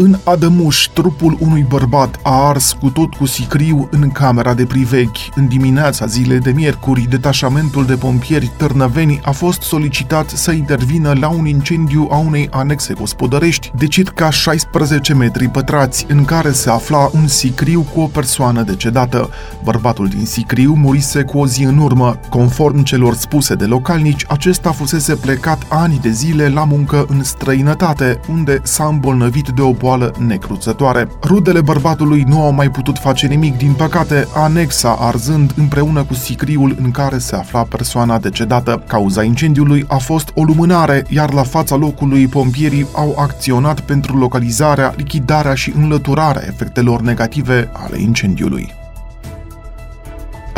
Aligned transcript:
în 0.00 0.18
Adămuș, 0.24 0.86
trupul 0.92 1.36
unui 1.40 1.66
bărbat 1.68 2.18
a 2.22 2.46
ars 2.46 2.76
cu 2.80 2.90
tot 2.90 3.14
cu 3.14 3.26
sicriu 3.26 3.88
în 3.90 4.10
camera 4.10 4.54
de 4.54 4.64
privechi. 4.64 5.18
În 5.34 5.48
dimineața 5.48 6.06
zilei 6.06 6.38
de 6.38 6.50
miercuri, 6.50 7.06
detașamentul 7.08 7.86
de 7.86 7.94
pompieri 7.94 8.50
Târnăveni 8.56 9.20
a 9.22 9.30
fost 9.30 9.62
solicitat 9.62 10.28
să 10.28 10.50
intervină 10.50 11.12
la 11.20 11.28
un 11.28 11.46
incendiu 11.46 12.08
a 12.10 12.16
unei 12.16 12.48
anexe 12.50 12.94
gospodărești 12.94 13.70
de 13.76 13.86
circa 13.86 14.30
16 14.30 15.14
metri 15.14 15.48
pătrați, 15.48 16.06
în 16.08 16.24
care 16.24 16.52
se 16.52 16.70
afla 16.70 17.10
un 17.12 17.26
sicriu 17.26 17.86
cu 17.94 18.00
o 18.00 18.06
persoană 18.06 18.62
decedată. 18.62 19.30
Bărbatul 19.64 20.08
din 20.08 20.24
sicriu 20.24 20.74
murise 20.74 21.22
cu 21.22 21.38
o 21.38 21.46
zi 21.46 21.62
în 21.62 21.78
urmă. 21.78 22.20
Conform 22.28 22.82
celor 22.82 23.14
spuse 23.14 23.54
de 23.54 23.64
localnici, 23.64 24.24
acesta 24.28 24.72
fusese 24.72 25.14
plecat 25.14 25.62
ani 25.68 25.98
de 26.02 26.10
zile 26.10 26.48
la 26.48 26.64
muncă 26.64 27.06
în 27.08 27.22
străinătate, 27.22 28.20
unde 28.28 28.60
s-a 28.62 28.84
îmbolnăvit 28.84 29.48
de 29.48 29.62
o 29.62 29.72
boală 29.72 29.86
necruțătoare. 30.26 31.08
Rudele 31.22 31.60
bărbatului 31.60 32.24
nu 32.28 32.42
au 32.42 32.52
mai 32.52 32.70
putut 32.70 32.98
face 32.98 33.26
nimic, 33.26 33.56
din 33.56 33.72
păcate, 33.72 34.26
anexa 34.34 34.96
arzând 35.00 35.52
împreună 35.56 36.04
cu 36.04 36.14
sicriul 36.14 36.76
în 36.82 36.90
care 36.90 37.18
se 37.18 37.36
afla 37.36 37.62
persoana 37.62 38.18
decedată. 38.18 38.82
Cauza 38.86 39.22
incendiului 39.22 39.84
a 39.88 39.96
fost 39.96 40.30
o 40.34 40.42
lumânare, 40.42 41.04
iar 41.08 41.32
la 41.32 41.42
fața 41.42 41.76
locului 41.76 42.26
pompierii 42.26 42.86
au 42.92 43.14
acționat 43.18 43.80
pentru 43.80 44.16
localizarea, 44.16 44.94
lichidarea 44.96 45.54
și 45.54 45.72
înlăturarea 45.76 46.42
efectelor 46.46 47.00
negative 47.00 47.70
ale 47.72 48.00
incendiului. 48.00 48.74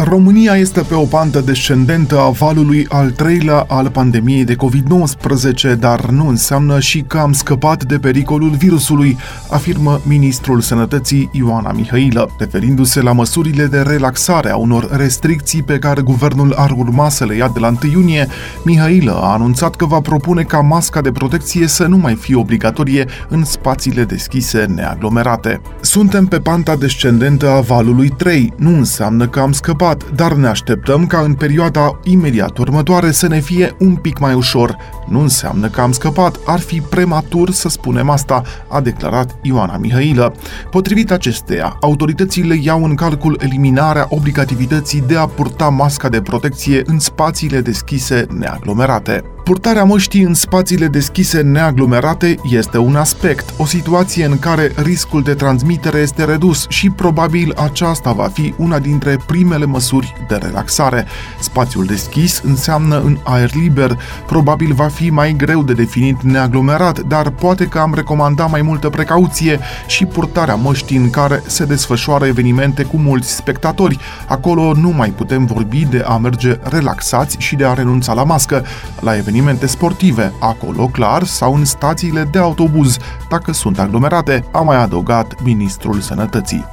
România 0.04 0.54
este 0.54 0.80
pe 0.80 0.94
o 0.94 1.04
pantă 1.04 1.40
descendentă 1.40 2.18
a 2.18 2.28
valului 2.30 2.86
al 2.88 3.10
treilea 3.10 3.64
al 3.68 3.90
pandemiei 3.90 4.44
de 4.44 4.56
COVID-19, 4.56 5.78
dar 5.78 6.04
nu 6.04 6.28
înseamnă 6.28 6.80
și 6.80 7.00
că 7.00 7.18
am 7.18 7.32
scăpat 7.32 7.84
de 7.84 7.98
pericolul 7.98 8.50
virusului, 8.50 9.16
afirmă 9.50 10.00
ministrul 10.06 10.60
sănătății 10.60 11.28
Ioana 11.32 11.72
Mihailă. 11.72 12.30
Referindu-se 12.38 13.00
la 13.02 13.12
măsurile 13.12 13.66
de 13.66 13.80
relaxare 13.80 14.50
a 14.50 14.56
unor 14.56 14.88
restricții 14.96 15.62
pe 15.62 15.78
care 15.78 16.00
guvernul 16.02 16.52
ar 16.56 16.70
urma 16.76 17.08
să 17.08 17.24
le 17.24 17.34
ia 17.34 17.50
de 17.54 17.58
la 17.58 17.68
1 17.82 17.92
iunie, 17.92 18.28
Mihailă 18.64 19.12
a 19.12 19.32
anunțat 19.32 19.74
că 19.76 19.86
va 19.86 20.00
propune 20.00 20.42
ca 20.42 20.60
masca 20.60 21.00
de 21.00 21.12
protecție 21.12 21.66
să 21.66 21.86
nu 21.86 21.96
mai 21.96 22.14
fie 22.14 22.36
obligatorie 22.36 23.06
în 23.28 23.44
spațiile 23.44 24.04
deschise 24.04 24.64
neaglomerate. 24.74 25.60
Suntem 25.80 26.26
pe 26.26 26.38
panta 26.38 26.76
descendentă 26.76 27.50
a 27.50 27.60
valului 27.60 28.08
3, 28.08 28.52
nu 28.56 28.76
înseamnă 28.76 29.28
că 29.28 29.40
am 29.40 29.52
scăpat 29.52 29.88
complicat, 29.90 30.16
dar 30.16 30.32
ne 30.32 30.46
așteptăm 30.48 31.06
ca 31.06 31.20
în 31.20 31.34
perioada 31.34 31.98
imediat 32.04 32.58
următoare 32.58 33.10
să 33.10 33.26
ne 33.26 33.40
fie 33.40 33.74
un 33.78 33.96
pic 33.96 34.18
mai 34.18 34.34
ușor. 34.34 34.76
Nu 35.08 35.20
înseamnă 35.20 35.68
că 35.68 35.80
am 35.80 35.92
scăpat, 35.92 36.38
ar 36.46 36.58
fi 36.58 36.80
prematur 36.80 37.50
să 37.50 37.68
spunem 37.68 38.10
asta, 38.10 38.42
a 38.68 38.80
declarat 38.80 39.36
Ioana 39.42 39.76
Mihailă. 39.76 40.34
Potrivit 40.70 41.10
acesteia, 41.10 41.76
autoritățile 41.80 42.58
iau 42.60 42.84
în 42.84 42.94
calcul 42.94 43.38
eliminarea 43.40 44.06
obligativității 44.08 45.04
de 45.06 45.16
a 45.16 45.26
purta 45.26 45.68
masca 45.68 46.08
de 46.08 46.20
protecție 46.20 46.82
în 46.86 46.98
spațiile 46.98 47.60
deschise 47.60 48.26
neaglomerate. 48.38 49.24
Purtarea 49.50 49.84
măștii 49.84 50.22
în 50.22 50.34
spațiile 50.34 50.86
deschise 50.86 51.40
neaglomerate 51.40 52.34
este 52.42 52.78
un 52.78 52.96
aspect, 52.96 53.54
o 53.56 53.64
situație 53.64 54.24
în 54.24 54.38
care 54.38 54.72
riscul 54.76 55.22
de 55.22 55.34
transmitere 55.34 55.98
este 55.98 56.24
redus 56.24 56.66
și 56.68 56.90
probabil 56.90 57.54
aceasta 57.56 58.12
va 58.12 58.28
fi 58.32 58.54
una 58.56 58.78
dintre 58.78 59.18
primele 59.26 59.64
măsuri 59.64 60.14
de 60.28 60.34
relaxare. 60.34 61.06
Spațiul 61.40 61.84
deschis 61.84 62.40
înseamnă 62.44 63.00
în 63.00 63.18
aer 63.22 63.50
liber, 63.54 63.98
probabil 64.26 64.72
va 64.72 64.88
fi 64.88 65.10
mai 65.10 65.34
greu 65.36 65.62
de 65.62 65.72
definit 65.72 66.22
neaglomerat, 66.22 67.00
dar 67.00 67.30
poate 67.30 67.66
că 67.66 67.78
am 67.78 67.94
recomandat 67.94 68.50
mai 68.50 68.62
multă 68.62 68.88
precauție 68.88 69.58
și 69.86 70.04
purtarea 70.04 70.54
măștii 70.54 70.96
în 70.96 71.10
care 71.10 71.42
se 71.46 71.64
desfășoară 71.64 72.26
evenimente 72.26 72.82
cu 72.82 72.96
mulți 72.96 73.34
spectatori. 73.34 73.98
Acolo 74.28 74.72
nu 74.74 74.90
mai 74.90 75.08
putem 75.08 75.44
vorbi 75.44 75.84
de 75.84 76.04
a 76.06 76.16
merge 76.16 76.58
relaxați 76.62 77.36
și 77.38 77.56
de 77.56 77.64
a 77.64 77.72
renunța 77.72 78.12
la 78.12 78.24
mască. 78.24 78.64
La 79.00 79.16
evenimente 79.16 79.38
sportive, 79.66 80.32
acolo 80.38 80.86
clar, 80.86 81.24
sau 81.24 81.54
în 81.54 81.64
stațiile 81.64 82.28
de 82.30 82.38
autobuz, 82.38 82.96
dacă 83.28 83.52
sunt 83.52 83.78
aglomerate, 83.78 84.44
a 84.52 84.60
mai 84.60 84.76
adăugat 84.76 85.42
ministrul 85.42 86.00
sănătății. 86.00 86.64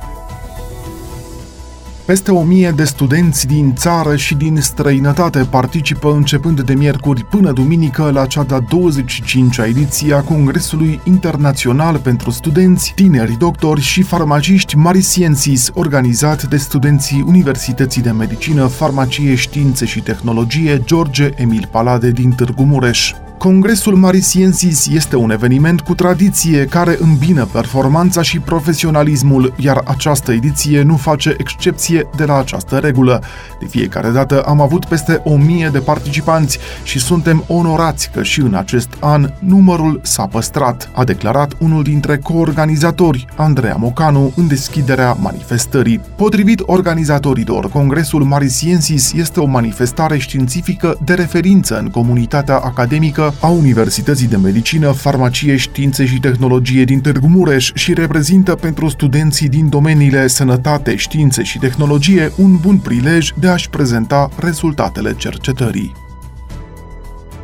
Peste 2.08 2.32
o 2.32 2.44
mie 2.44 2.72
de 2.76 2.84
studenți 2.84 3.48
din 3.48 3.76
țară 3.76 4.16
și 4.16 4.36
din 4.36 4.62
străinătate 4.62 5.48
participă 5.50 6.12
începând 6.12 6.62
de 6.62 6.74
miercuri 6.74 7.24
până 7.24 7.52
duminică 7.52 8.12
la 8.12 8.26
cea 8.26 8.44
de-a 8.44 8.60
25-a 8.62 9.66
ediție 9.66 10.14
a 10.14 10.22
Congresului 10.22 11.02
Internațional 11.04 11.98
pentru 11.98 12.30
Studenți, 12.30 12.92
Tineri, 12.96 13.38
Doctori 13.38 13.82
și 13.82 14.02
Farmaciști 14.02 14.76
Marisiensis, 14.76 15.70
organizat 15.74 16.44
de 16.44 16.58
studenții 16.58 17.24
Universității 17.28 18.02
de 18.02 18.12
Medicină, 18.12 18.66
Farmacie, 18.68 19.36
Științe 19.36 19.86
și 19.86 20.02
Tehnologie 20.02 20.82
George 20.86 21.30
Emil 21.36 21.68
Palade 21.72 22.12
din 22.12 22.32
Târgu 22.32 22.64
Mureș. 22.64 23.14
Congresul 23.38 23.96
Marisiensis 23.96 24.88
este 24.88 25.16
un 25.16 25.32
eveniment 25.32 25.82
cu 25.82 25.96
tradiție 25.96 26.66
care 26.66 26.98
îmbină 27.00 27.46
performanța 27.46 28.22
și 28.22 28.40
profesionalismul, 28.40 29.54
iar 29.58 29.82
această 29.86 30.32
ediție 30.32 30.82
nu 30.82 30.96
face 30.96 31.36
excepție 31.38 32.08
de 32.16 32.26
la 32.26 32.38
această 32.38 32.78
regulă. 32.78 33.22
De 33.60 33.66
fiecare 33.66 34.10
dată 34.10 34.42
am 34.42 34.62
avut 34.62 34.86
peste 34.86 35.22
o 35.24 35.36
mie 35.36 35.70
de 35.72 35.80
participanți 35.80 36.60
și 36.84 37.00
suntem 37.00 37.44
onorați 37.48 38.10
că 38.12 38.24
și 38.24 38.40
în 38.40 38.54
acest 38.54 38.90
an 39.00 39.34
numărul 39.40 40.00
s-a 40.04 40.26
păstrat, 40.26 40.90
a 40.94 41.04
declarat 41.04 41.54
unul 41.60 41.84
dintre 41.84 42.18
coorganizatori, 42.18 43.26
Andreea 43.36 43.76
Mocanu, 43.76 44.32
în 44.36 44.48
deschiderea 44.48 45.18
manifestării. 45.20 46.02
Potrivit 46.16 46.62
organizatorilor, 46.66 47.70
Congresul 47.70 48.24
Marisiensis 48.24 49.14
este 49.14 49.40
o 49.40 49.46
manifestare 49.46 50.18
științifică 50.18 50.98
de 51.04 51.14
referință 51.14 51.80
în 51.80 51.90
comunitatea 51.90 52.58
academică 52.58 53.27
a 53.40 53.48
Universității 53.48 54.28
de 54.28 54.38
Medicină, 54.38 54.92
Farmacie, 54.92 55.56
Științe 55.56 56.06
și 56.06 56.20
Tehnologie 56.20 56.84
din 56.84 57.02
Târgu 57.02 57.28
Mureș 57.28 57.72
și 57.74 57.94
reprezintă 57.94 58.56
pentru 58.56 58.90
studenții 58.90 59.50
din 59.50 59.70
domeniile 59.70 60.28
sănătate, 60.28 60.96
științe 60.96 61.44
și 61.44 61.60
tehnologie 61.60 62.32
un 62.36 62.58
bun 62.62 62.78
prilej 62.78 63.32
de 63.40 63.48
a-și 63.48 63.70
prezenta 63.70 64.30
rezultatele 64.40 65.14
cercetării. 65.14 66.07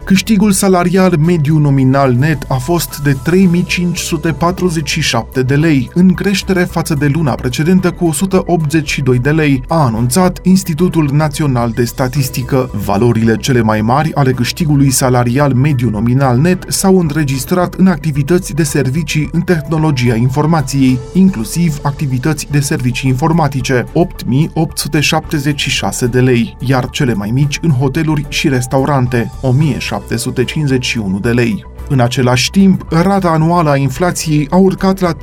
Câștigul 0.06 0.52
salarial 0.52 1.18
mediu 1.18 1.58
nominal 1.58 2.14
net 2.14 2.46
a 2.48 2.56
fost 2.56 3.02
de 3.04 3.18
3547 3.24 5.44
de 5.44 5.56
lei, 5.56 5.90
în 5.94 6.14
creștere 6.14 6.64
față 6.64 6.94
de 6.94 7.08
luna 7.08 7.34
precedentă 7.34 7.92
cu 7.92 8.06
182 8.06 9.20
de 9.20 9.32
lei, 9.32 9.64
a 9.68 9.84
anunțat 9.84 10.40
Institutul 10.42 11.10
Național 11.12 11.72
de 11.72 11.84
Statistică. 11.84 12.70
Valorile 12.86 13.36
cele 13.36 13.62
mai 13.62 13.82
mari 13.82 14.14
ale 14.14 14.32
câștigului 14.32 14.90
salarial 14.90 15.54
mediu 15.54 15.90
nominal 15.90 16.38
net 16.38 16.66
s-au 16.68 17.00
înregistrat 17.00 17.74
în 17.74 17.88
activități 17.88 18.54
de 18.54 18.64
servicii 18.64 19.30
în 19.32 19.42
tehnologia 19.42 20.16
informației, 20.16 21.00
inclusiv 21.14 21.80
activități 21.82 22.48
de 22.52 22.60
servicii 22.60 23.10
informatice, 23.10 23.86
8876 23.94 26.06
de 26.06 26.20
lei, 26.20 26.58
iar 26.60 26.90
cele 26.90 27.14
mai 27.14 27.32
mici 27.32 27.60
în 27.62 27.70
hoteluri 27.70 28.26
și 28.30 28.50
restaurante, 28.50 29.32
1000 29.42 29.80
751 29.94 31.20
de 31.20 31.30
lei. 31.30 31.66
În 31.90 32.00
același 32.00 32.50
timp, 32.50 32.86
rata 32.90 33.30
anuală 33.30 33.70
a 33.70 33.76
inflației 33.76 34.48
a 34.50 34.56
urcat 34.56 35.00
la 35.00 35.14
3,2% 35.14 35.18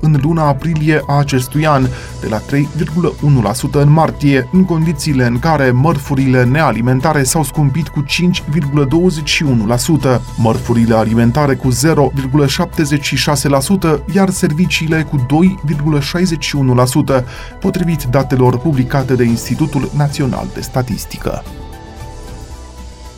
în 0.00 0.18
luna 0.22 0.46
aprilie 0.46 1.02
a 1.06 1.18
acestui 1.18 1.66
an, 1.66 1.86
de 2.20 2.28
la 2.28 2.40
3,1% 2.40 2.44
în 3.70 3.90
martie, 3.90 4.48
în 4.52 4.64
condițiile 4.64 5.26
în 5.26 5.38
care 5.38 5.70
mărfurile 5.70 6.44
nealimentare 6.44 7.22
s-au 7.22 7.44
scumpit 7.44 7.88
cu 7.88 8.04
5,21%, 8.04 10.20
mărfurile 10.36 10.94
alimentare 10.94 11.54
cu 11.54 11.68
0,76%, 11.68 11.74
iar 14.14 14.30
serviciile 14.30 15.06
cu 15.10 15.26
2,61%, 17.20 17.24
potrivit 17.60 18.02
datelor 18.02 18.58
publicate 18.58 19.14
de 19.14 19.24
Institutul 19.24 19.90
Național 19.96 20.46
de 20.54 20.60
Statistică. 20.60 21.42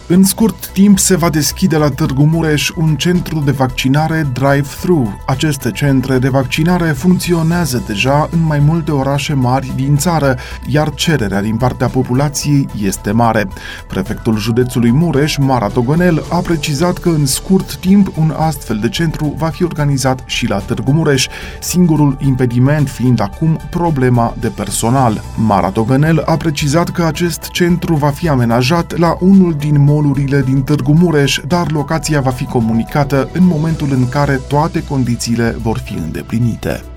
În 0.06 0.24
scurt 0.24 0.66
timp 0.66 0.98
se 0.98 1.16
va 1.16 1.30
deschide 1.30 1.76
la 1.76 1.88
Târgu 1.88 2.24
Mureș 2.24 2.70
un 2.76 2.96
centru 2.96 3.42
de 3.44 3.50
vaccinare 3.50 4.26
drive-thru. 4.32 5.20
Aceste 5.26 5.70
centre 5.70 6.18
de 6.18 6.28
vaccinare 6.28 6.84
funcționează 6.84 7.82
deja 7.86 8.28
în 8.32 8.44
mai 8.46 8.58
multe 8.58 8.90
orașe 8.90 9.34
mari 9.34 9.72
din 9.74 9.96
țară, 9.96 10.36
iar 10.66 10.94
cererea 10.94 11.42
din 11.42 11.56
partea 11.56 11.86
populației 11.86 12.68
este 12.82 13.10
mare. 13.10 13.48
Prefectul 13.88 14.38
județului 14.38 14.90
Mureș, 14.90 15.36
Mara 15.36 15.66
Togonel, 15.66 16.24
a 16.30 16.36
precizat 16.36 16.98
că 16.98 17.08
în 17.08 17.26
scurt 17.26 17.76
timp 17.76 18.12
un 18.16 18.34
astfel 18.38 18.78
de 18.78 18.88
centru 18.88 19.34
va 19.38 19.48
fi 19.48 19.64
organizat 19.64 20.22
și 20.26 20.48
la 20.48 20.58
Târgu 20.58 20.92
Mureș, 20.92 21.26
singurul 21.60 22.16
impediment 22.20 22.88
fiind 22.88 23.20
acum 23.20 23.60
problema 23.70 24.34
de 24.40 24.48
personal. 24.48 25.22
Mara 25.36 25.68
Togonel 25.68 26.22
a 26.26 26.36
precizat 26.36 26.88
că 26.88 27.02
acest 27.04 27.48
centru 27.48 27.94
va 27.94 28.08
fi 28.10 28.28
amenajat 28.28 28.98
la 28.98 29.16
unul 29.20 29.54
din 29.58 29.80
molurile 29.94 30.40
din 30.40 30.62
Târgu 30.62 30.92
Mureș, 30.92 31.40
dar 31.46 31.70
locația 31.70 32.20
va 32.20 32.30
fi 32.30 32.44
comunicată 32.44 33.28
în 33.32 33.46
momentul 33.46 33.88
în 33.90 34.08
care 34.08 34.40
toate 34.48 34.84
condițiile 34.84 35.56
vor 35.62 35.78
fi 35.78 35.92
îndeplinite. 35.94 36.93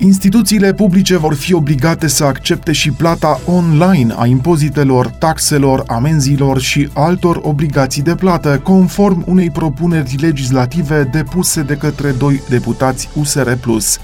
Instituțiile 0.00 0.74
publice 0.74 1.16
vor 1.16 1.34
fi 1.34 1.54
obligate 1.54 2.06
să 2.06 2.24
accepte 2.24 2.72
și 2.72 2.90
plata 2.90 3.40
online 3.46 4.14
a 4.16 4.26
impozitelor, 4.26 5.06
taxelor, 5.06 5.84
amenziilor 5.86 6.60
și 6.60 6.88
altor 6.92 7.40
obligații 7.42 8.02
de 8.02 8.14
plată, 8.14 8.60
conform 8.62 9.24
unei 9.26 9.50
propuneri 9.50 10.16
legislative 10.20 11.08
depuse 11.12 11.62
de 11.62 11.74
către 11.74 12.10
doi 12.10 12.42
deputați 12.48 13.08
USR+. 13.14 13.52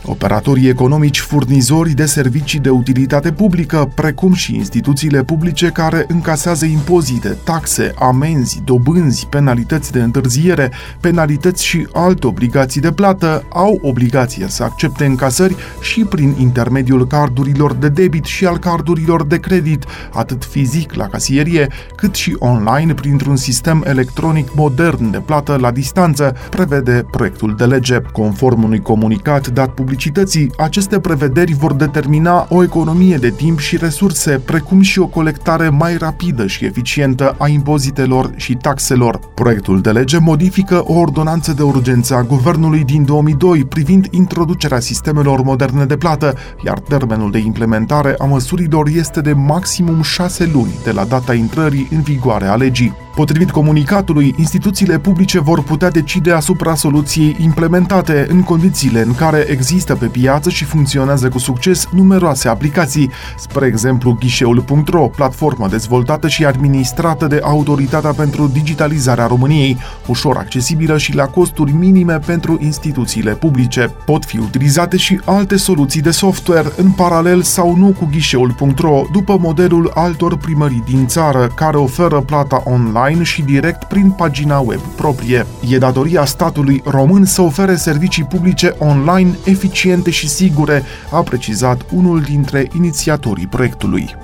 Operatorii 0.04 0.68
economici 0.68 1.20
furnizori 1.20 1.90
de 1.90 2.06
servicii 2.06 2.58
de 2.58 2.70
utilitate 2.70 3.32
publică, 3.32 3.92
precum 3.94 4.32
și 4.32 4.54
instituțiile 4.54 5.22
publice 5.22 5.68
care 5.68 6.04
încasează 6.08 6.64
impozite, 6.64 7.36
taxe, 7.44 7.92
amenzi, 7.98 8.62
dobânzi, 8.64 9.26
penalități 9.26 9.92
de 9.92 10.00
întârziere, 10.00 10.70
penalități 11.00 11.64
și 11.64 11.86
alte 11.92 12.26
obligații 12.26 12.80
de 12.80 12.92
plată, 12.92 13.44
au 13.52 13.78
obligația 13.82 14.48
să 14.48 14.62
accepte 14.62 15.04
încasări 15.04 15.56
și 15.84 16.04
prin 16.04 16.34
intermediul 16.38 17.06
cardurilor 17.06 17.72
de 17.72 17.88
debit 17.88 18.24
și 18.24 18.46
al 18.46 18.58
cardurilor 18.58 19.24
de 19.24 19.36
credit, 19.36 19.84
atât 20.12 20.44
fizic 20.44 20.94
la 20.94 21.06
casierie, 21.06 21.68
cât 21.96 22.14
și 22.14 22.36
online 22.38 22.94
printr-un 22.94 23.36
sistem 23.36 23.82
electronic 23.86 24.48
modern 24.54 25.10
de 25.10 25.18
plată 25.18 25.56
la 25.60 25.70
distanță, 25.70 26.36
prevede 26.50 27.06
proiectul 27.10 27.54
de 27.56 27.64
lege. 27.64 27.98
Conform 28.12 28.62
unui 28.62 28.80
comunicat 28.80 29.48
dat 29.48 29.70
publicității, 29.70 30.50
aceste 30.58 31.00
prevederi 31.00 31.54
vor 31.54 31.72
determina 31.72 32.46
o 32.48 32.62
economie 32.62 33.16
de 33.16 33.30
timp 33.30 33.58
și 33.58 33.76
resurse, 33.76 34.40
precum 34.44 34.80
și 34.80 34.98
o 34.98 35.06
colectare 35.06 35.68
mai 35.68 35.96
rapidă 35.96 36.46
și 36.46 36.64
eficientă 36.64 37.34
a 37.38 37.48
impozitelor 37.48 38.30
și 38.36 38.54
taxelor. 38.54 39.20
Proiectul 39.34 39.80
de 39.80 39.90
lege 39.90 40.18
modifică 40.18 40.82
o 40.86 40.92
ordonanță 40.92 41.52
de 41.52 41.62
urgență 41.62 42.14
a 42.14 42.22
Guvernului 42.22 42.84
din 42.84 43.04
2002 43.04 43.64
privind 43.64 44.06
introducerea 44.10 44.80
sistemelor 44.80 45.42
moderne 45.42 45.73
de 45.82 45.96
plată, 45.96 46.34
iar 46.64 46.78
termenul 46.78 47.30
de 47.30 47.38
implementare 47.38 48.14
a 48.18 48.24
măsurilor 48.24 48.88
este 48.88 49.20
de 49.20 49.32
maximum 49.32 50.02
6 50.02 50.50
luni 50.52 50.78
de 50.84 50.90
la 50.90 51.04
data 51.04 51.34
intrării 51.34 51.88
în 51.90 52.02
vigoare 52.02 52.46
a 52.46 52.54
legii. 52.54 53.03
Potrivit 53.14 53.50
comunicatului, 53.50 54.34
instituțiile 54.38 54.98
publice 54.98 55.40
vor 55.40 55.62
putea 55.62 55.90
decide 55.90 56.32
asupra 56.32 56.74
soluției 56.74 57.36
implementate 57.40 58.26
în 58.28 58.42
condițiile 58.42 59.02
în 59.02 59.14
care 59.14 59.46
există 59.48 59.94
pe 59.94 60.06
piață 60.06 60.50
și 60.50 60.64
funcționează 60.64 61.28
cu 61.28 61.38
succes 61.38 61.88
numeroase 61.92 62.48
aplicații, 62.48 63.10
spre 63.38 63.66
exemplu 63.66 64.16
ghișeul.ro, 64.20 65.06
platformă 65.08 65.68
dezvoltată 65.68 66.28
și 66.28 66.44
administrată 66.44 67.26
de 67.26 67.40
Autoritatea 67.42 68.12
pentru 68.12 68.46
Digitalizarea 68.46 69.26
României, 69.26 69.78
ușor 70.06 70.36
accesibilă 70.36 70.98
și 70.98 71.14
la 71.14 71.24
costuri 71.24 71.72
minime 71.72 72.18
pentru 72.26 72.58
instituțiile 72.60 73.34
publice. 73.34 73.94
Pot 74.04 74.24
fi 74.24 74.38
utilizate 74.38 74.96
și 74.96 75.20
alte 75.24 75.56
soluții 75.56 76.00
de 76.00 76.10
software 76.10 76.72
în 76.76 76.90
paralel 76.90 77.42
sau 77.42 77.76
nu 77.76 77.94
cu 77.98 78.08
ghișeul.ro, 78.10 79.02
după 79.12 79.38
modelul 79.40 79.90
altor 79.94 80.36
primării 80.36 80.82
din 80.86 81.06
țară 81.06 81.52
care 81.54 81.76
oferă 81.76 82.20
plata 82.20 82.62
online 82.64 83.02
online 83.04 83.22
și 83.22 83.42
direct 83.42 83.84
prin 83.84 84.10
pagina 84.10 84.58
web 84.58 84.80
proprie. 84.80 85.46
E 85.68 85.78
datoria 85.78 86.24
statului 86.24 86.82
român 86.84 87.24
să 87.24 87.42
ofere 87.42 87.76
servicii 87.76 88.24
publice 88.24 88.74
online 88.78 89.36
eficiente 89.44 90.10
și 90.10 90.28
sigure, 90.28 90.82
a 91.10 91.20
precizat 91.20 91.80
unul 91.92 92.20
dintre 92.20 92.68
inițiatorii 92.76 93.46
proiectului. 93.46 94.14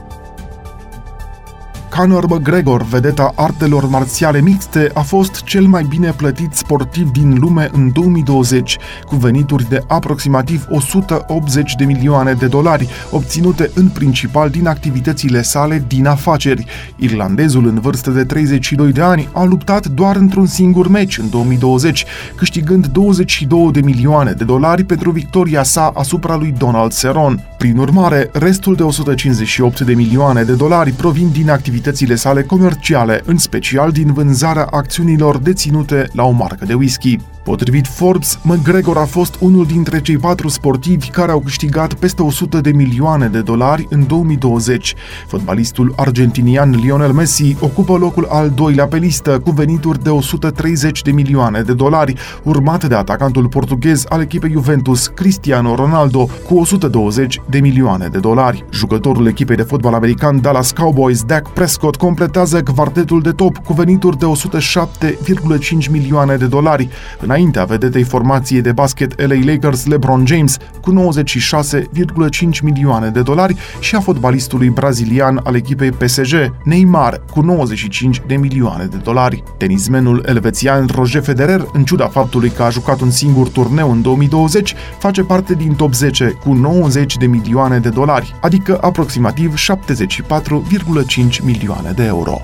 Conor 2.01 2.27
McGregor, 2.27 2.83
vedeta 2.83 3.33
artelor 3.35 3.89
marțiale 3.89 4.41
mixte, 4.41 4.91
a 4.95 5.01
fost 5.01 5.43
cel 5.43 5.65
mai 5.65 5.87
bine 5.89 6.11
plătit 6.11 6.53
sportiv 6.53 7.11
din 7.11 7.37
lume 7.41 7.71
în 7.73 7.93
2020, 7.93 8.79
cu 9.07 9.17
venituri 9.17 9.69
de 9.69 9.83
aproximativ 9.87 10.67
180 10.69 11.75
de 11.75 11.85
milioane 11.85 12.33
de 12.33 12.47
dolari, 12.47 12.89
obținute 13.11 13.71
în 13.75 13.89
principal 13.89 14.51
din 14.51 14.67
activitățile 14.67 15.43
sale 15.43 15.85
din 15.89 16.07
afaceri. 16.07 16.65
Irlandezul 16.97 17.67
în 17.67 17.81
vârstă 17.81 18.11
de 18.11 18.25
32 18.25 18.93
de 18.93 19.03
ani 19.03 19.29
a 19.33 19.45
luptat 19.45 19.87
doar 19.87 20.17
într-un 20.17 20.47
singur 20.47 20.89
meci 20.89 21.19
în 21.19 21.31
2020, 21.31 22.05
câștigând 22.35 22.87
22 22.87 23.71
de 23.73 23.81
milioane 23.81 24.33
de 24.33 24.45
dolari 24.45 24.85
pentru 24.85 25.11
victoria 25.11 25.63
sa 25.63 25.93
asupra 25.95 26.37
lui 26.37 26.55
Donald 26.59 26.93
Cerrone. 26.93 27.45
Prin 27.59 27.77
urmare, 27.77 28.31
restul 28.33 28.75
de 28.75 28.83
158 28.83 29.81
de 29.81 29.95
milioane 29.95 30.43
de 30.43 30.53
dolari 30.53 30.91
provin 30.91 31.31
din 31.33 31.51
activități 31.51 31.90
activitățile 31.91 32.31
sale 32.31 32.43
comerciale, 32.43 33.23
în 33.25 33.39
special 33.39 33.91
din 33.91 34.13
vânzarea 34.13 34.65
acțiunilor 34.71 35.39
deținute 35.39 36.09
la 36.13 36.25
o 36.25 36.31
marcă 36.31 36.65
de 36.65 36.75
whisky. 36.75 37.19
Potrivit 37.45 37.87
Forbes, 37.87 38.39
McGregor 38.43 38.97
a 38.97 39.05
fost 39.05 39.37
unul 39.41 39.67
dintre 39.67 40.01
cei 40.01 40.17
patru 40.17 40.49
sportivi 40.49 41.09
care 41.09 41.33
au 41.33 41.41
câștigat 41.41 41.95
peste 41.95 42.23
100 42.23 42.61
de 42.61 42.73
milioane 42.73 43.27
de 43.27 43.41
dolari 43.41 43.87
în 43.91 44.07
2020. 44.07 44.95
Fotbalistul 45.27 45.93
argentinian 45.97 46.71
Lionel 46.71 47.13
Messi 47.13 47.57
ocupă 47.61 47.97
locul 47.97 48.27
al 48.31 48.51
doilea 48.51 48.87
pe 48.87 48.97
listă, 48.97 49.39
cu 49.39 49.51
venituri 49.51 50.03
de 50.03 50.11
130 50.11 51.03
de 51.03 51.11
milioane 51.11 51.63
de 51.63 51.73
dolari, 51.73 52.15
urmat 52.43 52.85
de 52.85 52.95
atacantul 52.95 53.49
portughez 53.49 54.05
al 54.09 54.21
echipei 54.21 54.51
Juventus, 54.51 55.07
Cristiano 55.07 55.75
Ronaldo, 55.75 56.29
cu 56.47 56.59
120 56.59 57.41
de 57.49 57.61
milioane 57.61 58.09
de 58.09 58.19
dolari. 58.19 58.65
Jucătorul 58.71 59.27
echipei 59.27 59.57
de 59.57 59.63
fotbal 59.63 59.95
american 59.95 60.41
Dallas 60.41 60.73
Cowboys, 60.73 61.23
Dak 61.23 61.49
Prescott, 61.49 61.97
completează 61.97 62.63
quartetul 62.75 63.21
de 63.21 63.31
top 63.31 63.57
cu 63.57 63.73
venituri 63.73 64.19
de 64.19 64.27
107,5 64.27 65.91
milioane 65.91 66.37
de 66.37 66.47
dolari, 66.47 66.89
înaintea 67.31 67.65
vedetei 67.65 68.03
formației 68.03 68.61
de 68.61 68.73
basket 68.73 69.21
LA 69.21 69.53
Lakers 69.53 69.87
LeBron 69.87 70.27
James 70.27 70.57
cu 70.81 71.13
96,5 71.15 72.61
milioane 72.63 73.09
de 73.09 73.23
dolari 73.23 73.57
și 73.81 73.95
a 73.95 74.01
fotbalistului 74.01 74.69
brazilian 74.69 75.41
al 75.45 75.55
echipei 75.55 75.91
PSG 75.91 76.53
Neymar 76.65 77.23
cu 77.31 77.41
95 77.41 78.23
de 78.27 78.37
milioane 78.37 78.85
de 78.85 78.97
dolari. 78.97 79.43
Tenismenul 79.57 80.25
elvețian 80.29 80.89
Roger 80.95 81.23
Federer, 81.23 81.67
în 81.73 81.85
ciuda 81.85 82.07
faptului 82.07 82.51
că 82.51 82.63
a 82.63 82.71
jucat 82.71 83.01
un 83.01 83.11
singur 83.11 83.49
turneu 83.49 83.91
în 83.91 84.03
2020, 84.03 84.75
face 84.99 85.23
parte 85.23 85.55
din 85.55 85.75
top 85.75 85.95
10 85.95 86.39
cu 86.45 86.53
90 86.53 87.17
de 87.17 87.27
milioane 87.27 87.79
de 87.79 87.89
dolari, 87.89 88.35
adică 88.41 88.79
aproximativ 88.81 89.55
74,5 89.55 91.43
milioane 91.43 91.91
de 91.91 92.05
euro. 92.05 92.41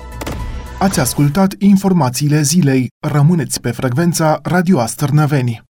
Ați 0.78 1.00
ascultat 1.00 1.54
informațiile 1.58 2.42
zilei. 2.42 2.88
Rămâneți 3.00 3.60
pe 3.60 3.70
frecvența 3.70 4.38
Radio 4.42 4.80
Astărnăveni. 4.80 5.65